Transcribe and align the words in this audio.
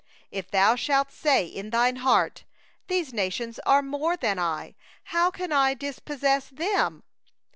17If 0.33 0.49
thou 0.49 0.75
shalt 0.75 1.11
say 1.11 1.45
in 1.45 1.69
thy 1.69 1.91
heart: 1.93 2.43
'These 2.87 3.13
nations 3.13 3.59
are 3.67 3.83
more 3.83 4.17
than 4.17 4.39
I; 4.39 4.73
how 5.03 5.29
can 5.29 5.51
I 5.51 5.75
dispossess 5.75 6.47
them? 6.49 7.03